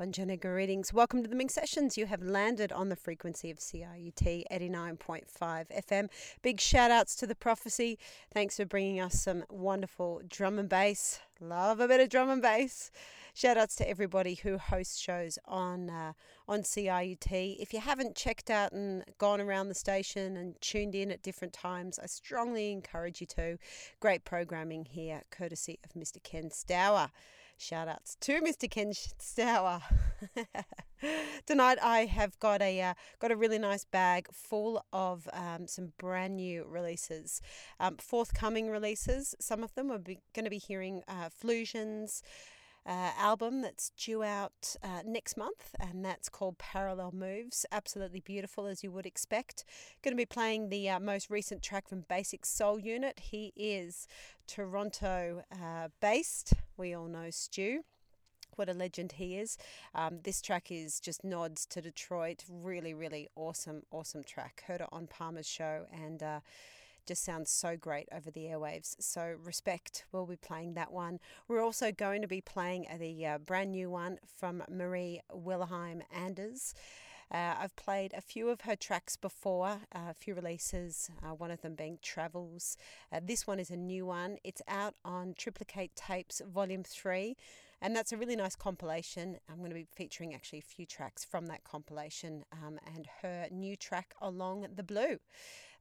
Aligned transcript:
Bonjana 0.00 0.40
greetings. 0.40 0.94
Welcome 0.94 1.22
to 1.22 1.28
the 1.28 1.36
Minx 1.36 1.52
Sessions. 1.52 1.98
You 1.98 2.06
have 2.06 2.22
landed 2.22 2.72
on 2.72 2.88
the 2.88 2.96
frequency 2.96 3.50
of 3.50 3.58
CIUT 3.58 4.44
89.5 4.50 5.26
FM. 5.38 6.08
Big 6.40 6.58
shout 6.58 6.90
outs 6.90 7.14
to 7.16 7.26
the 7.26 7.34
prophecy. 7.34 7.98
Thanks 8.32 8.56
for 8.56 8.64
bringing 8.64 8.98
us 8.98 9.20
some 9.20 9.44
wonderful 9.50 10.22
drum 10.26 10.58
and 10.58 10.70
bass. 10.70 11.20
Love 11.38 11.80
a 11.80 11.86
bit 11.86 12.00
of 12.00 12.08
drum 12.08 12.30
and 12.30 12.40
bass. 12.40 12.90
Shout 13.34 13.58
outs 13.58 13.76
to 13.76 13.86
everybody 13.86 14.36
who 14.36 14.56
hosts 14.56 14.98
shows 14.98 15.38
on 15.44 15.90
uh, 15.90 16.14
on 16.48 16.62
CIUT. 16.62 17.56
If 17.60 17.74
you 17.74 17.80
haven't 17.80 18.16
checked 18.16 18.48
out 18.48 18.72
and 18.72 19.04
gone 19.18 19.42
around 19.42 19.68
the 19.68 19.74
station 19.74 20.34
and 20.38 20.58
tuned 20.62 20.94
in 20.94 21.10
at 21.10 21.20
different 21.20 21.52
times, 21.52 21.98
I 21.98 22.06
strongly 22.06 22.72
encourage 22.72 23.20
you 23.20 23.26
to. 23.26 23.58
Great 24.00 24.24
programming 24.24 24.86
here, 24.86 25.24
courtesy 25.30 25.78
of 25.84 25.92
Mr. 25.92 26.22
Ken 26.22 26.48
Stowar. 26.48 27.10
Shout 27.60 27.88
outs 27.88 28.16
to 28.22 28.40
Mr. 28.40 28.70
Ken 28.70 28.90
Stowar. 28.90 29.82
Tonight 31.46 31.76
I 31.82 32.06
have 32.06 32.38
got 32.40 32.62
a 32.62 32.80
uh, 32.80 32.94
got 33.18 33.32
a 33.32 33.36
really 33.36 33.58
nice 33.58 33.84
bag 33.84 34.28
full 34.32 34.82
of 34.94 35.28
um, 35.34 35.66
some 35.66 35.92
brand 35.98 36.36
new 36.36 36.64
releases, 36.66 37.42
um, 37.78 37.98
forthcoming 37.98 38.70
releases. 38.70 39.34
Some 39.40 39.62
of 39.62 39.74
them 39.74 39.88
we're 39.88 39.98
going 39.98 40.44
to 40.44 40.50
be 40.50 40.56
hearing 40.56 41.02
uh, 41.06 41.28
Fluxion's. 41.28 42.22
Uh, 42.86 43.10
album 43.18 43.60
that's 43.60 43.90
due 43.90 44.22
out 44.22 44.74
uh, 44.82 45.02
next 45.04 45.36
month, 45.36 45.74
and 45.78 46.04
that's 46.04 46.28
called 46.28 46.56
Parallel 46.58 47.12
Moves. 47.12 47.66
Absolutely 47.70 48.20
beautiful, 48.20 48.66
as 48.66 48.82
you 48.82 48.90
would 48.90 49.06
expect. 49.06 49.64
Going 50.02 50.12
to 50.12 50.16
be 50.16 50.24
playing 50.26 50.70
the 50.70 50.88
uh, 50.88 50.98
most 50.98 51.28
recent 51.28 51.62
track 51.62 51.88
from 51.88 52.06
Basic 52.08 52.46
Soul 52.46 52.78
Unit. 52.78 53.20
He 53.20 53.52
is 53.54 54.08
Toronto 54.46 55.44
uh, 55.52 55.88
based. 56.00 56.54
We 56.76 56.94
all 56.94 57.06
know 57.06 57.30
Stu 57.30 57.82
what 58.56 58.68
a 58.68 58.74
legend 58.74 59.12
he 59.12 59.36
is. 59.36 59.56
Um, 59.94 60.18
this 60.22 60.42
track 60.42 60.70
is 60.70 61.00
just 61.00 61.24
nods 61.24 61.64
to 61.66 61.80
Detroit. 61.80 62.44
Really, 62.48 62.92
really 62.92 63.28
awesome, 63.34 63.84
awesome 63.90 64.22
track. 64.22 64.64
Heard 64.66 64.82
it 64.82 64.88
on 64.92 65.06
Palmer's 65.06 65.48
show 65.48 65.86
and 65.90 66.22
uh, 66.22 66.40
just 67.10 67.24
sounds 67.24 67.50
so 67.50 67.76
great 67.76 68.08
over 68.12 68.30
the 68.30 68.44
airwaves. 68.44 68.94
So, 69.00 69.34
respect, 69.42 70.04
we'll 70.12 70.26
be 70.26 70.36
playing 70.36 70.74
that 70.74 70.92
one. 70.92 71.18
We're 71.48 71.60
also 71.60 71.90
going 71.90 72.22
to 72.22 72.28
be 72.28 72.40
playing 72.40 72.86
the 73.00 73.26
uh, 73.26 73.38
brand 73.38 73.72
new 73.72 73.90
one 73.90 74.18
from 74.38 74.62
Marie 74.70 75.20
Wilhelmine 75.34 76.02
Anders. 76.14 76.72
Uh, 77.28 77.54
I've 77.58 77.74
played 77.74 78.14
a 78.16 78.20
few 78.20 78.48
of 78.48 78.60
her 78.60 78.76
tracks 78.76 79.16
before, 79.16 79.80
uh, 79.92 80.10
a 80.10 80.14
few 80.14 80.36
releases, 80.36 81.10
uh, 81.20 81.34
one 81.34 81.50
of 81.50 81.62
them 81.62 81.74
being 81.74 81.98
Travels. 82.00 82.76
Uh, 83.12 83.18
this 83.20 83.44
one 83.44 83.58
is 83.58 83.70
a 83.70 83.76
new 83.76 84.06
one. 84.06 84.36
It's 84.44 84.62
out 84.68 84.94
on 85.04 85.34
Triplicate 85.36 85.96
Tapes 85.96 86.40
Volume 86.46 86.84
3, 86.84 87.36
and 87.82 87.94
that's 87.96 88.12
a 88.12 88.16
really 88.16 88.36
nice 88.36 88.56
compilation. 88.56 89.38
I'm 89.48 89.58
going 89.58 89.70
to 89.70 89.74
be 89.74 89.86
featuring 89.94 90.34
actually 90.34 90.58
a 90.58 90.62
few 90.62 90.86
tracks 90.86 91.24
from 91.24 91.46
that 91.46 91.64
compilation 91.64 92.44
um, 92.52 92.78
and 92.94 93.08
her 93.22 93.46
new 93.50 93.76
track, 93.76 94.14
Along 94.20 94.66
the 94.74 94.82
Blue. 94.82 95.18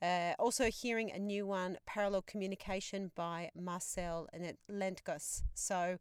Uh, 0.02 0.34
also, 0.40 0.70
hearing 0.72 1.12
a 1.12 1.20
new 1.20 1.46
one, 1.46 1.78
Parallel 1.86 2.22
Communication 2.22 3.12
by 3.16 3.50
Marcel 3.54 4.28
Lentges. 4.72 5.44
So, 5.56 5.98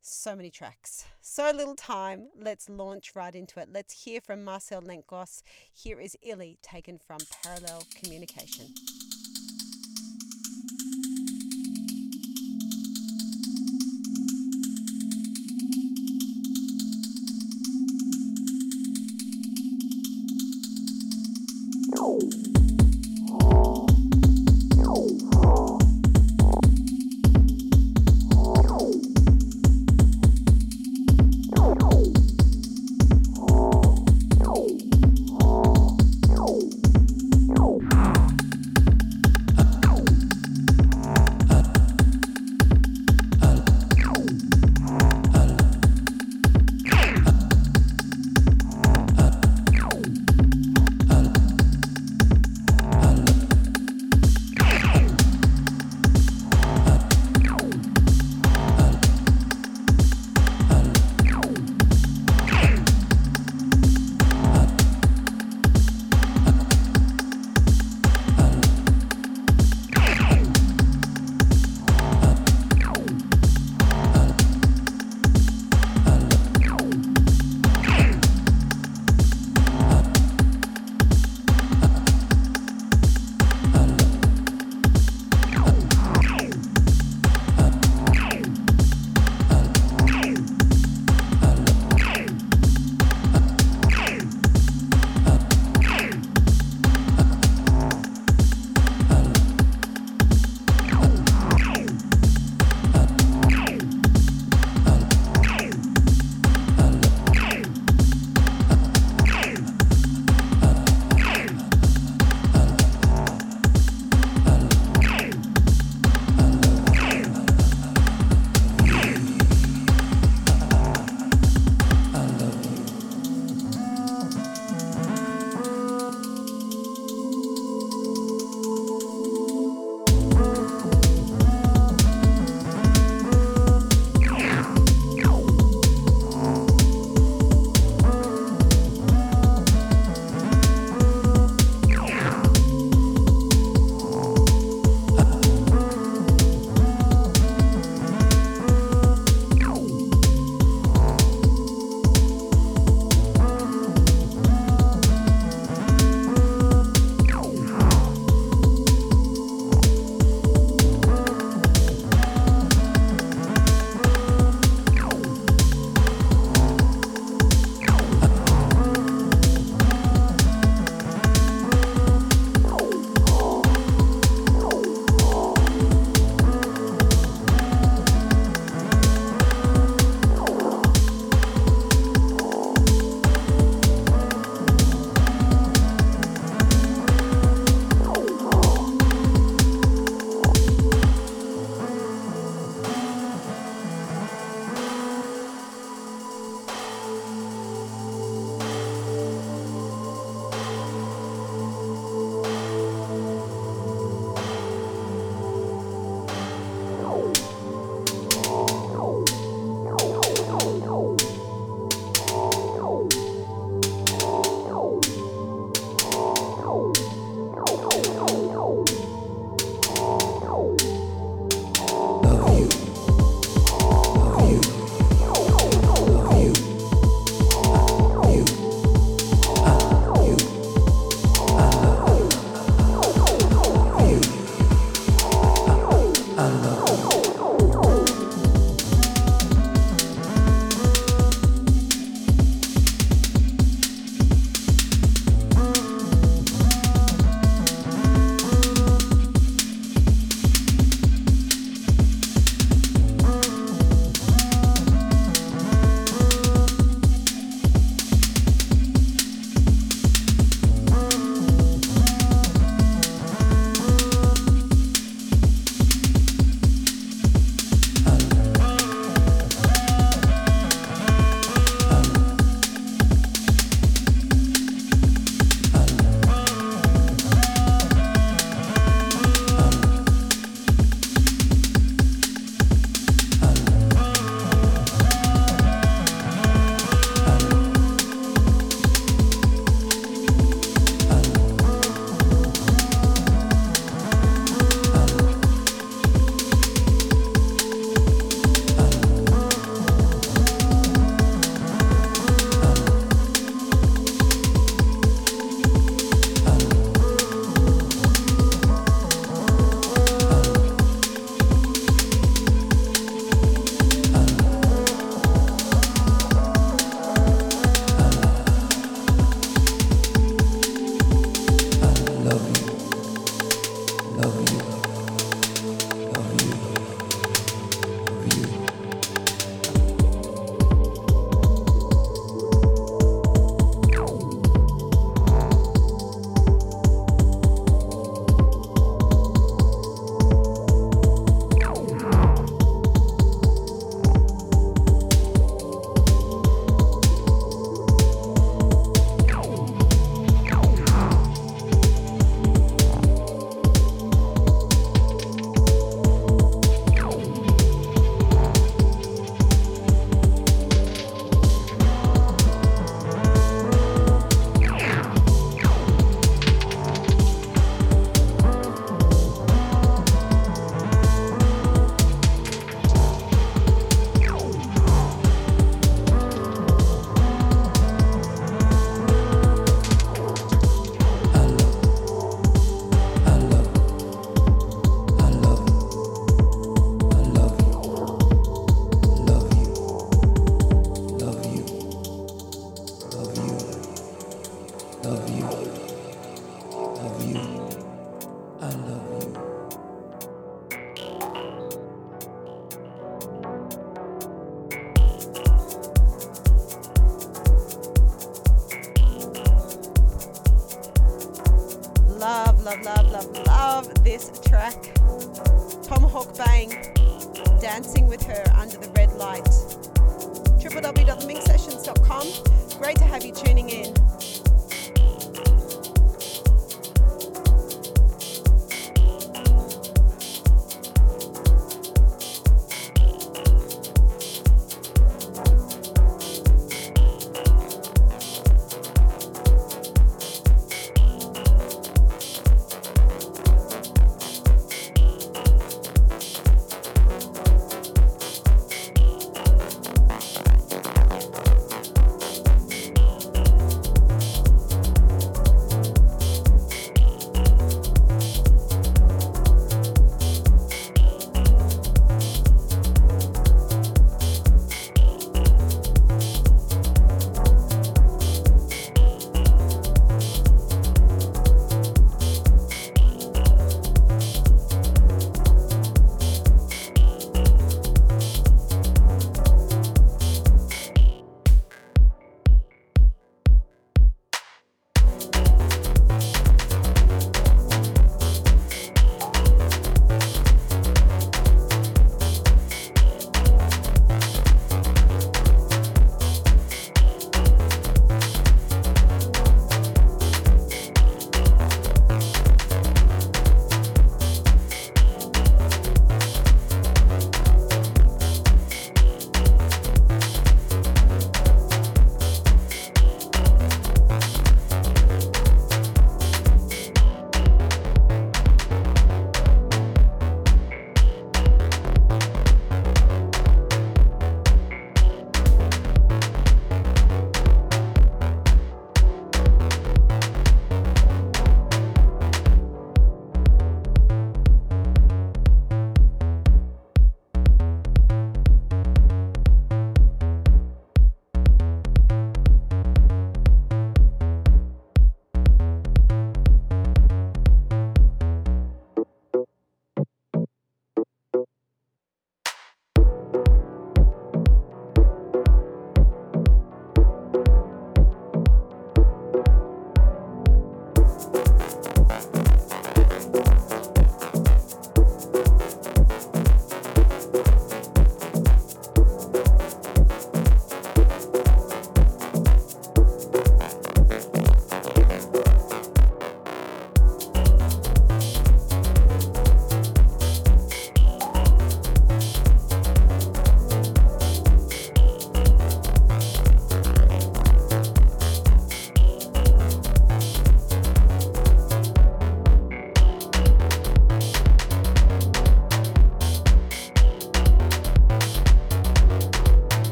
so 0.00 0.34
many 0.34 0.50
tracks, 0.50 1.04
so 1.20 1.50
little 1.54 1.74
time. 1.74 2.28
Let's 2.36 2.68
launch 2.68 3.14
right 3.14 3.34
into 3.34 3.60
it. 3.60 3.68
Let's 3.72 4.04
hear 4.04 4.20
from 4.20 4.44
Marcel 4.44 4.82
Lentges. 4.82 5.42
Here 5.72 6.00
is 6.00 6.16
ILY 6.22 6.58
taken 6.62 6.98
from 6.98 7.18
Parallel 7.42 7.84
Communication. 7.94 8.66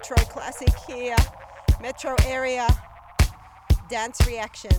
Metro 0.00 0.16
Classic 0.32 0.74
here, 0.88 1.16
Metro 1.82 2.16
area 2.26 2.66
dance 3.90 4.26
reaction. 4.26 4.70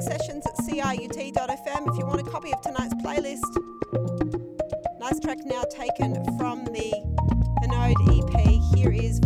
Minx 0.00 0.06
Sessions 0.06 0.46
at 0.46 0.56
CIUT.fm. 0.56 1.92
If 1.92 1.98
you 1.98 2.06
want 2.06 2.20
a 2.20 2.30
copy 2.30 2.52
of 2.52 2.60
tonight's 2.62 2.94
playlist, 2.94 3.40
nice 4.98 5.20
track 5.20 5.38
now 5.44 5.62
taken 5.64 6.14
from 6.38 6.64
the 6.64 6.92
Anode 7.62 7.96
EP. 8.08 8.76
Here 8.76 8.92
is 8.92 9.20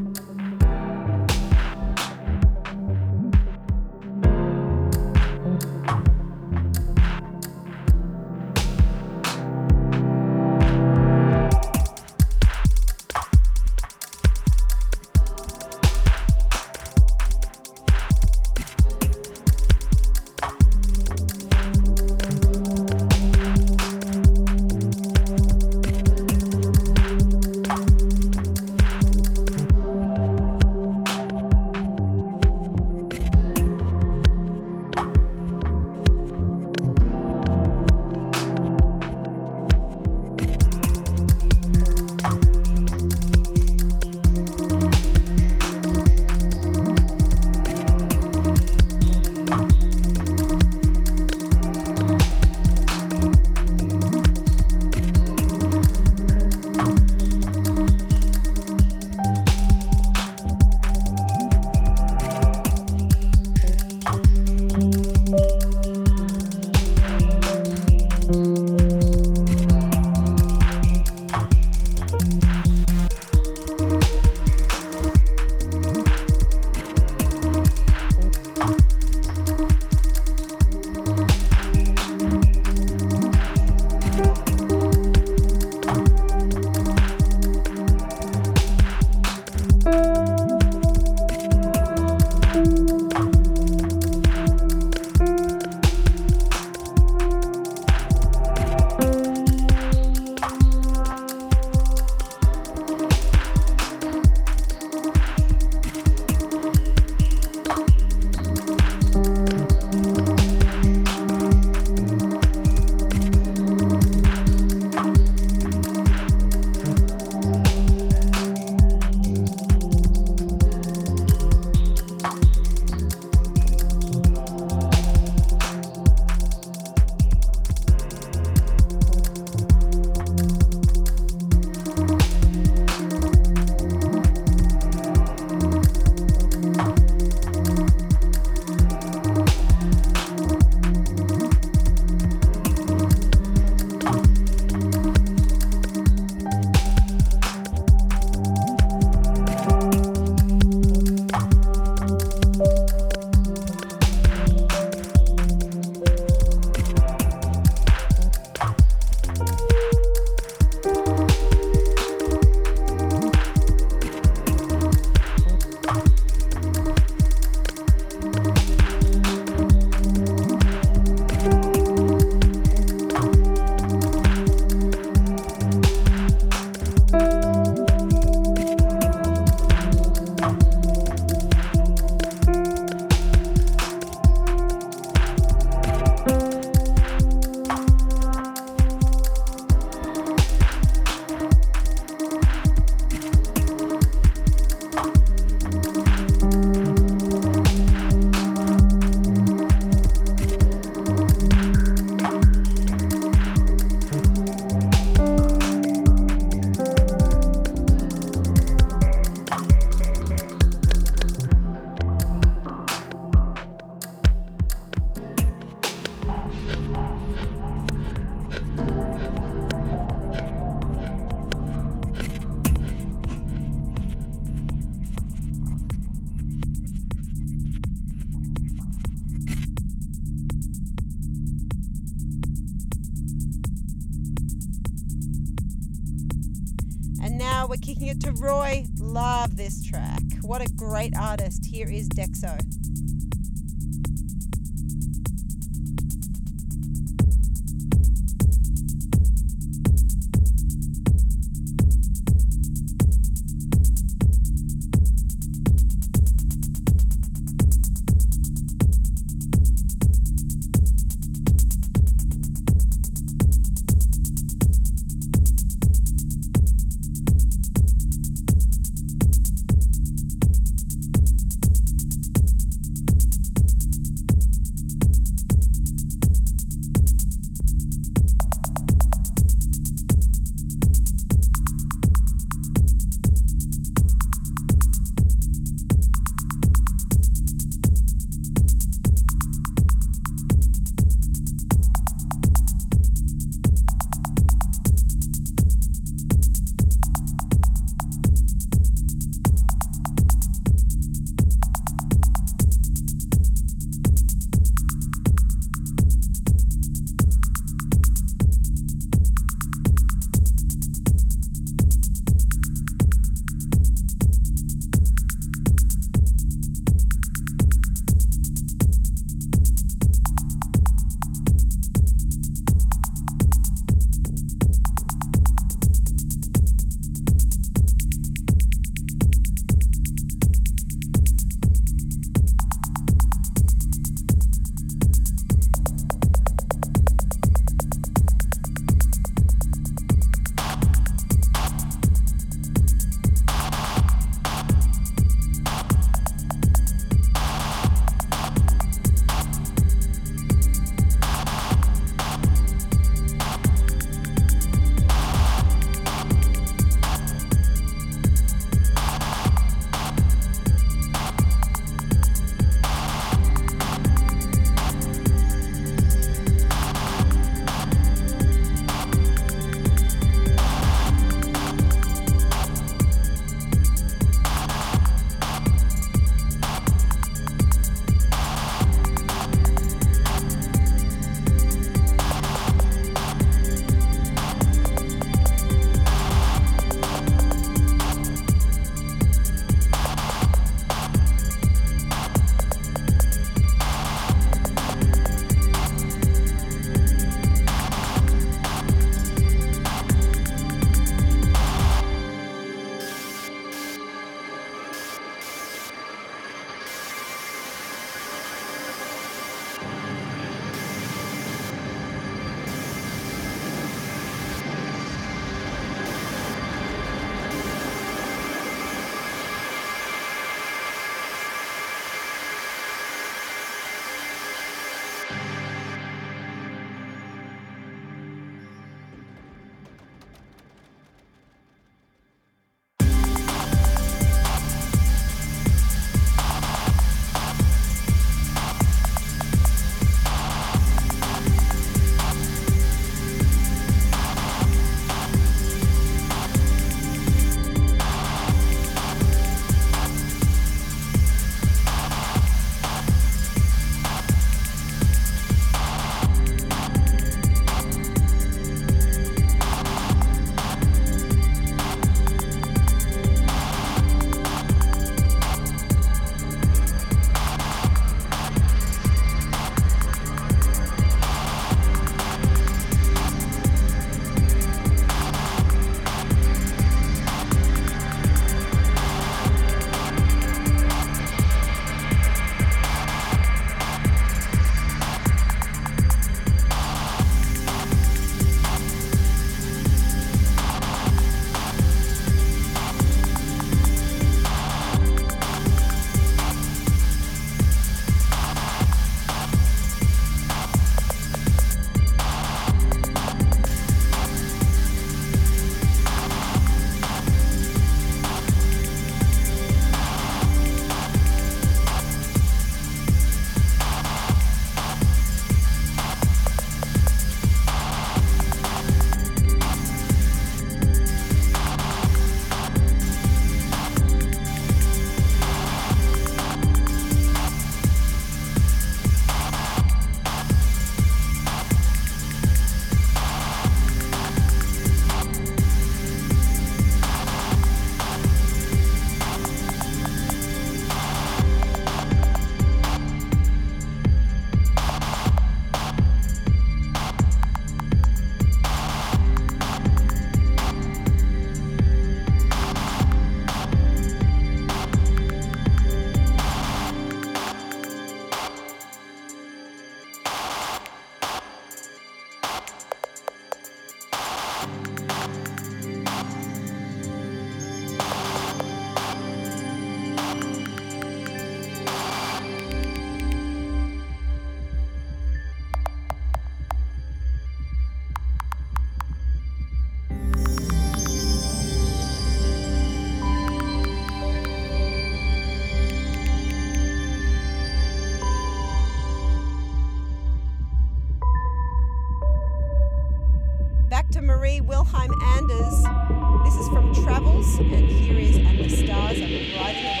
And 597.61 597.87
here 597.87 598.17
is 598.17 598.37
And 598.37 598.57
the 598.57 598.69
Stars 598.69 599.21
Are 599.21 599.27
Bright 599.27 600.00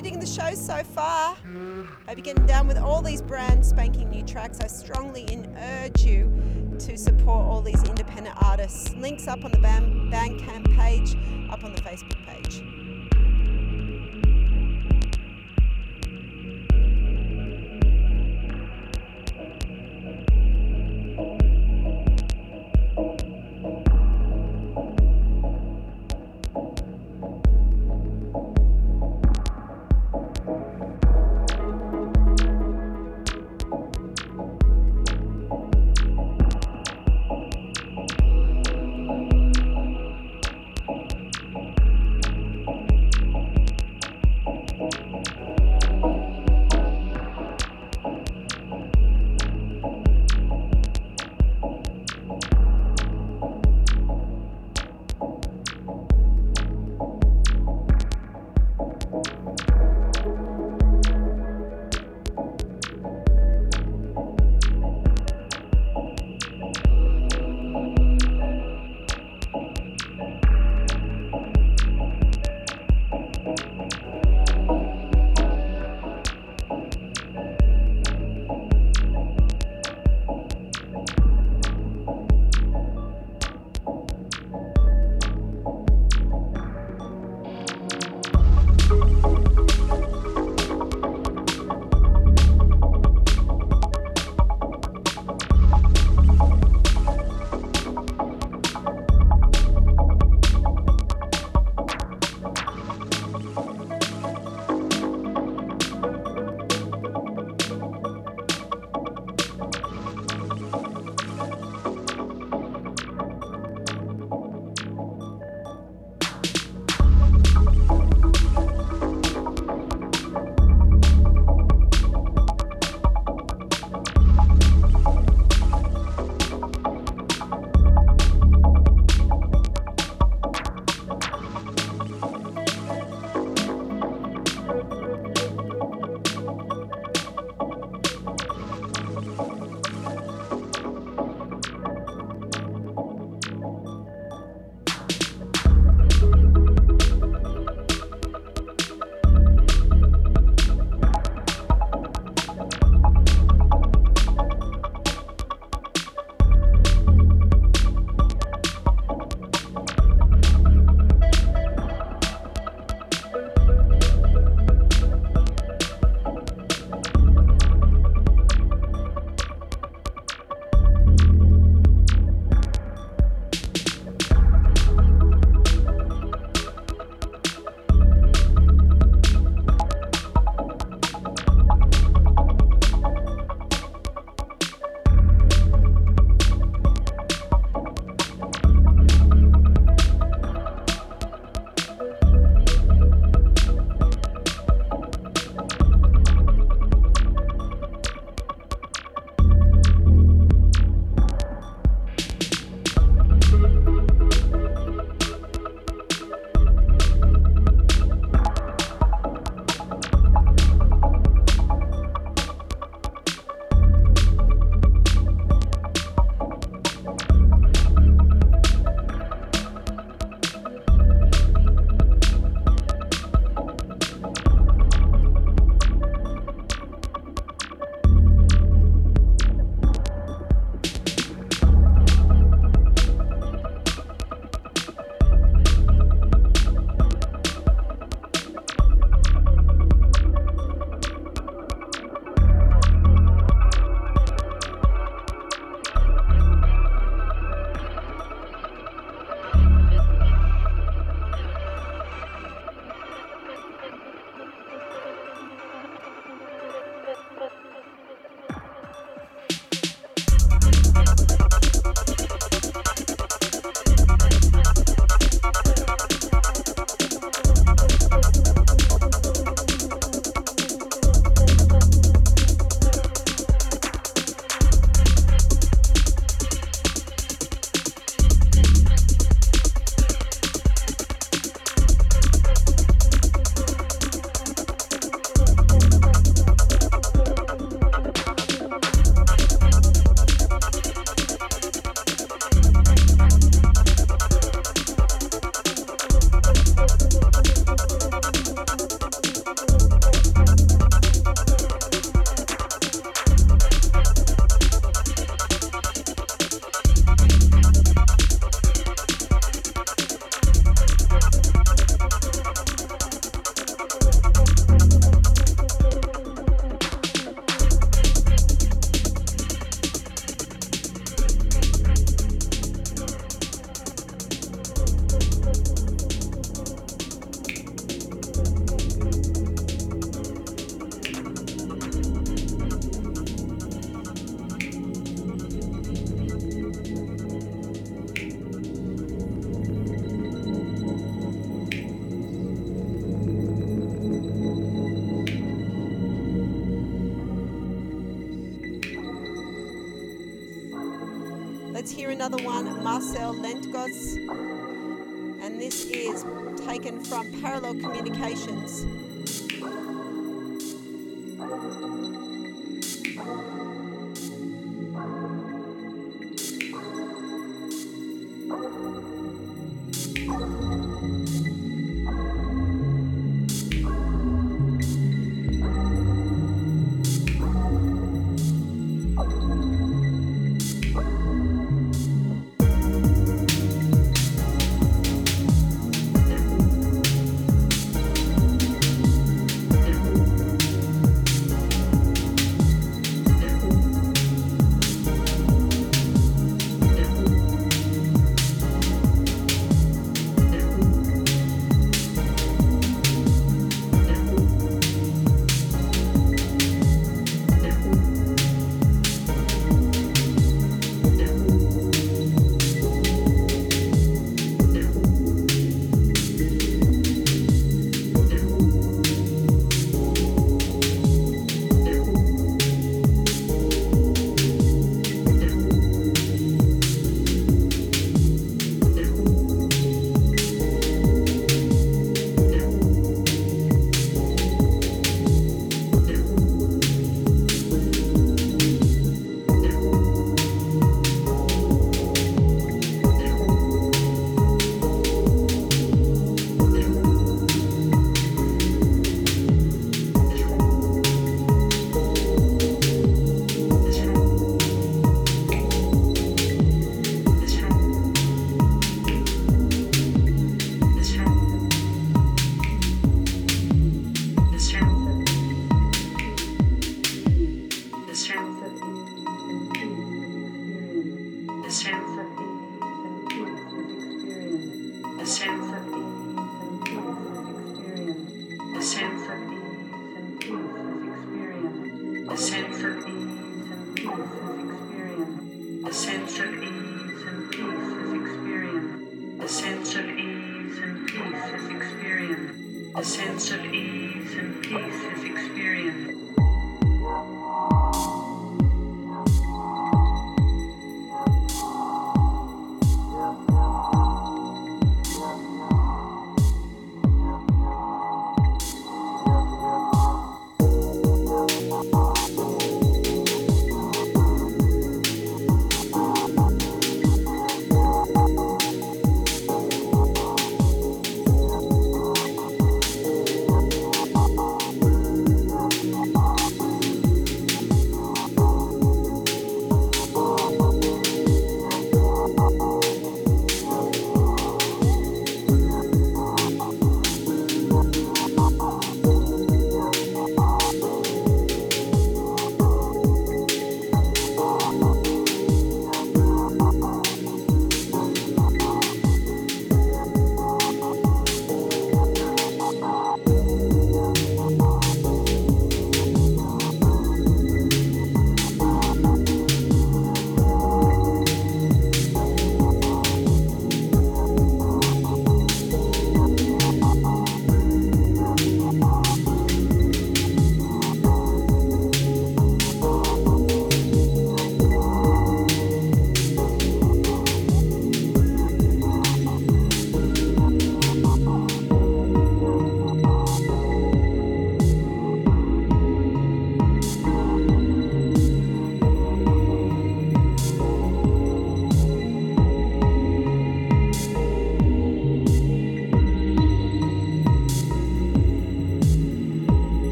Hope 0.00 0.18
the 0.18 0.26
show 0.26 0.54
so 0.54 0.82
far. 0.82 1.34
Hope 1.34 2.16
you're 2.16 2.22
getting 2.22 2.46
down 2.46 2.66
with 2.66 2.78
all 2.78 3.02
these 3.02 3.20
brand 3.20 3.66
spanking 3.66 4.08
new 4.08 4.22
tracks. 4.22 4.58
I 4.60 4.66
strongly 4.66 5.26
urge 5.58 6.02
you 6.04 6.74
to 6.78 6.96
support 6.96 7.46
all 7.46 7.60
these 7.60 7.82
independent 7.84 8.34
artists. 8.42 8.94
Links 8.94 9.28
up 9.28 9.44
on 9.44 9.50
the 9.50 9.58
Bandcamp 9.58 10.74
page, 10.74 11.14
up 11.50 11.64
on 11.64 11.74
the 11.74 11.82
Facebook 11.82 12.19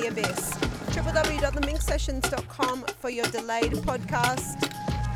the 0.00 0.08
abyss. 0.08 0.52
www.theminxsessions.com 0.94 2.84
for 2.98 3.10
your 3.10 3.26
delayed 3.26 3.72
podcast. 3.72 4.62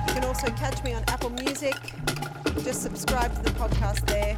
You 0.09 0.15
can 0.15 0.25
also 0.25 0.49
catch 0.49 0.83
me 0.85 0.93
on 0.95 1.03
Apple 1.09 1.31
Music. 1.31 1.75
Just 2.63 2.83
subscribe 2.83 3.35
to 3.35 3.43
the 3.43 3.51
podcast 3.51 4.07
there. 4.07 4.34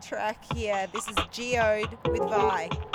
Track 0.00 0.42
here. 0.54 0.88
This 0.92 1.06
is 1.08 1.14
Geode 1.30 1.96
with 2.10 2.28
Vi. 2.28 2.87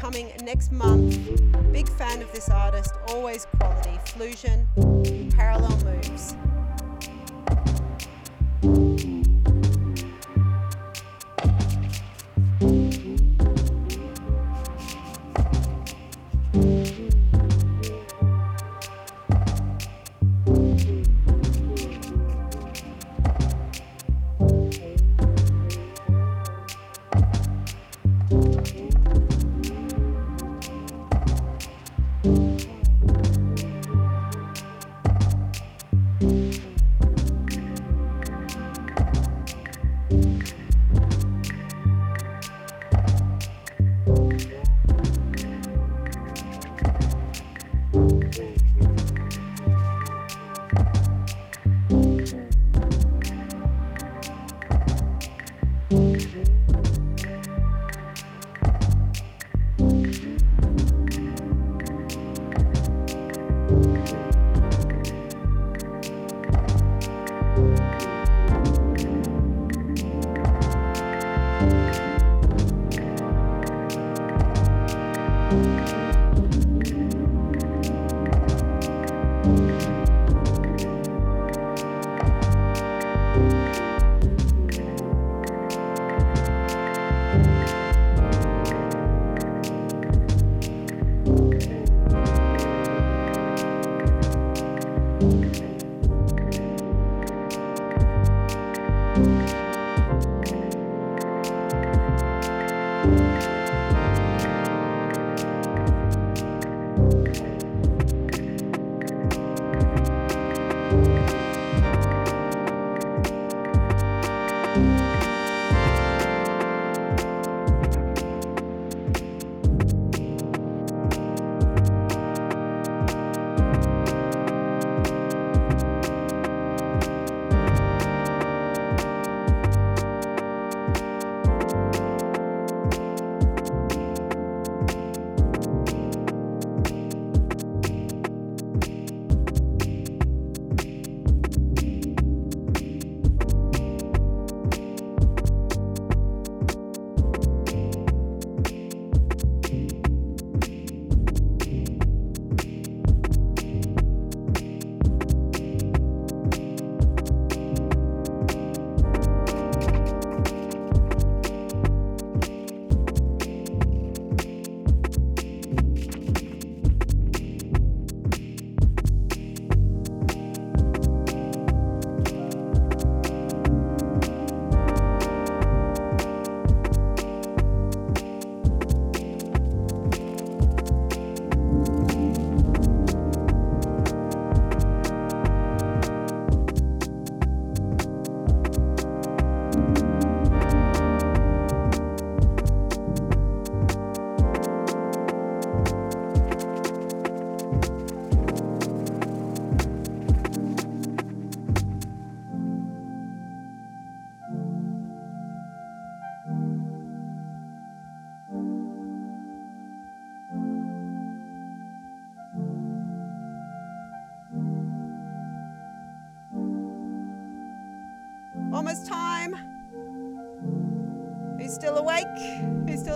Forthcoming 0.00 0.32
next 0.44 0.72
month. 0.72 1.18
Big 1.72 1.86
fan 1.86 2.22
of 2.22 2.32
this 2.32 2.48
artist, 2.48 2.94
always 3.08 3.46
quality. 3.58 3.98
Fluxion, 4.06 4.66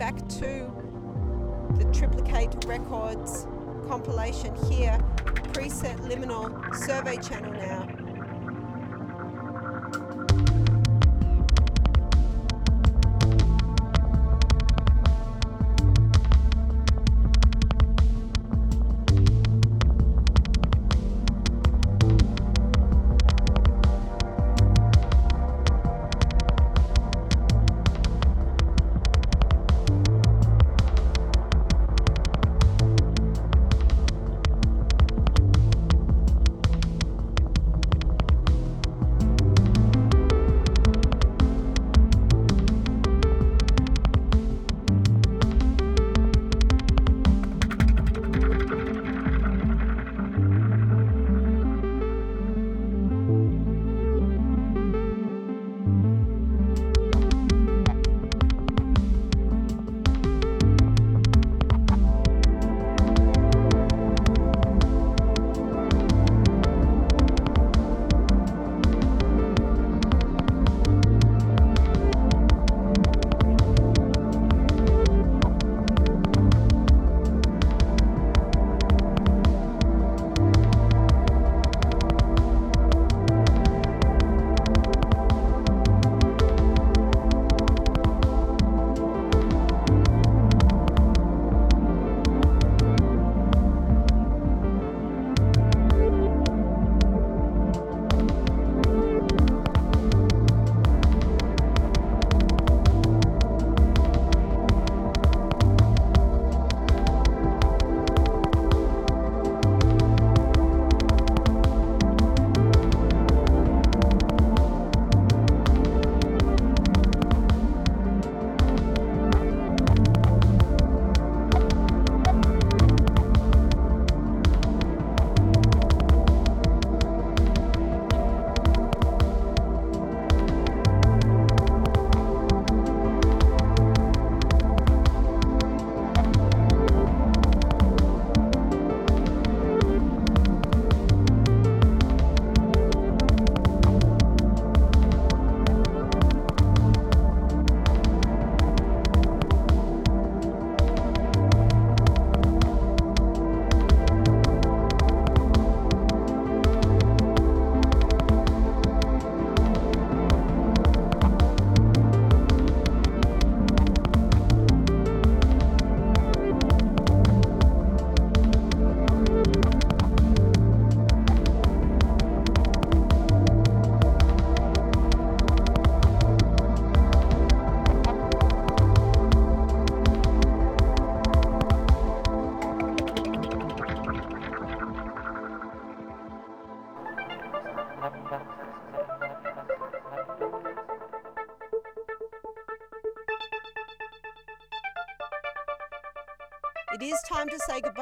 Back 0.00 0.16
to 0.28 0.72
the 1.76 1.84
Triplicate 1.92 2.64
Records 2.64 3.46
compilation 3.86 4.56
here, 4.70 4.98
preset 5.52 5.94
liminal 6.08 6.74
survey 6.74 7.18
channel 7.18 7.52
now. 7.52 7.79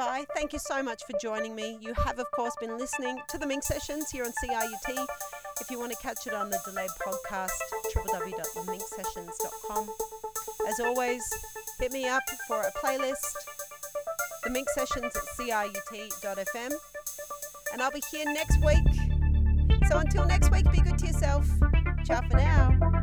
Goodbye. 0.09 0.27
Thank 0.35 0.55
you 0.55 0.59
so 0.59 0.83
much 0.83 1.05
for 1.05 1.13
joining 1.21 1.55
me. 1.55 1.77
You 1.83 1.93
have, 1.93 2.19
of 2.19 2.31
course, 2.31 2.57
been 2.59 2.79
listening 2.79 3.19
to 3.29 3.37
the 3.37 3.47
Minx 3.47 3.67
Sessions 3.67 4.11
here 4.11 4.25
on 4.25 4.33
CIUT. 4.43 5.07
If 5.61 5.71
you 5.71 5.79
want 5.79 5.93
to 5.93 5.99
catch 5.99 6.27
it 6.27 6.33
on 6.33 6.49
the 6.49 6.59
delayed 6.65 6.89
podcast, 7.05 7.51
www.theminxsessions.com. 7.95 9.91
As 10.67 10.81
always, 10.81 11.23
hit 11.79 11.93
me 11.93 12.09
up 12.09 12.23
for 12.47 12.63
a 12.63 12.73
playlist, 12.73 13.35
the 14.45 14.51
Minx 14.51 14.75
Sessions 14.75 15.15
at 15.15 15.23
CIUT.fm. 15.39 16.73
And 17.75 17.83
I'll 17.83 17.91
be 17.91 18.01
here 18.11 18.25
next 18.25 18.65
week. 18.65 18.79
So 19.91 19.99
until 19.99 20.25
next 20.27 20.51
week, 20.51 20.71
be 20.73 20.81
good 20.81 20.97
to 20.99 21.07
yourself. 21.07 21.47
Ciao 22.07 22.23
for 22.31 22.39
now. 22.39 22.98